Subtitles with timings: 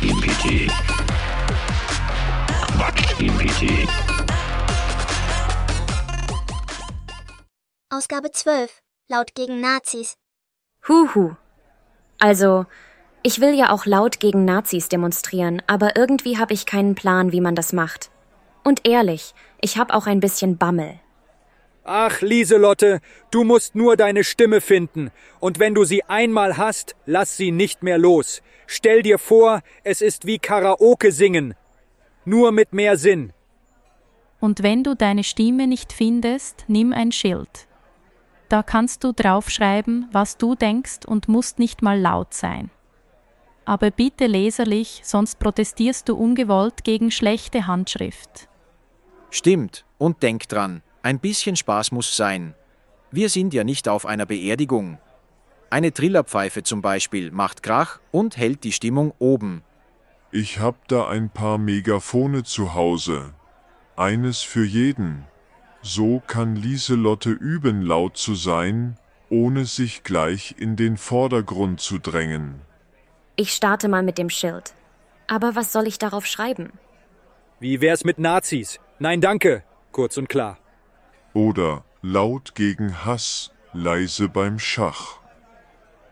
[0.00, 0.70] Quatsch GPT.
[2.72, 3.88] Quatsch GPT.
[7.90, 8.80] Ausgabe 12.
[9.10, 10.14] Laut gegen Nazis.
[10.88, 11.36] Huhu.
[12.18, 12.64] Also,
[13.22, 17.42] ich will ja auch laut gegen Nazis demonstrieren, aber irgendwie habe ich keinen Plan, wie
[17.42, 18.10] man das macht.
[18.64, 20.98] Und ehrlich, ich habe auch ein bisschen Bammel.
[21.92, 23.00] Ach, Lieselotte,
[23.32, 25.10] du musst nur deine Stimme finden.
[25.40, 28.42] Und wenn du sie einmal hast, lass sie nicht mehr los.
[28.68, 31.54] Stell dir vor, es ist wie Karaoke singen.
[32.24, 33.32] Nur mit mehr Sinn.
[34.38, 37.66] Und wenn du deine Stimme nicht findest, nimm ein Schild.
[38.48, 42.70] Da kannst du draufschreiben, was du denkst und musst nicht mal laut sein.
[43.64, 48.48] Aber bitte leserlich, sonst protestierst du ungewollt gegen schlechte Handschrift.
[49.30, 52.54] Stimmt, und denk dran, ein bisschen Spaß muss sein.
[53.10, 54.98] Wir sind ja nicht auf einer Beerdigung.
[55.70, 59.62] Eine Trillerpfeife zum Beispiel macht Krach und hält die Stimmung oben.
[60.32, 63.34] Ich hab da ein paar Megafone zu Hause.
[63.96, 65.24] Eines für jeden.
[65.82, 68.96] So kann Lieselotte üben, laut zu sein,
[69.28, 72.60] ohne sich gleich in den Vordergrund zu drängen.
[73.36, 74.74] Ich starte mal mit dem Schild.
[75.26, 76.72] Aber was soll ich darauf schreiben?
[77.60, 78.80] Wie wär's mit Nazis?
[78.98, 79.62] Nein, danke.
[79.92, 80.58] Kurz und klar.
[81.34, 85.18] Oder laut gegen Hass, leise beim Schach.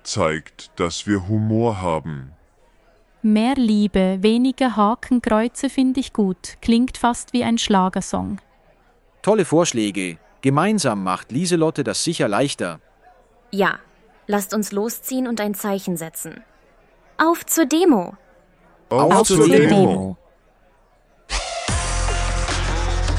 [0.03, 2.33] Zeigt, dass wir Humor haben.
[3.23, 6.57] Mehr Liebe, weniger Hakenkreuze finde ich gut.
[6.63, 8.41] Klingt fast wie ein Schlagersong.
[9.23, 10.19] Tolle Vorschläge.
[10.41, 12.81] Gemeinsam macht Lieselotte das sicher leichter.
[13.51, 13.81] Ja,
[14.29, 16.45] lasst uns losziehen und ein Zeichen setzen.
[17.17, 18.17] Auf zur Demo!
[18.91, 20.17] Auf, zur Demo.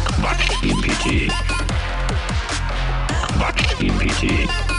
[0.08, 1.28] Quatsch GPT.
[1.28, 1.59] Quatsch
[3.82, 4.79] EPT.